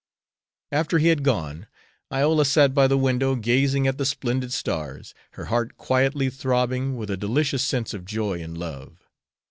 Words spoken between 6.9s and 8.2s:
with a delicious sense of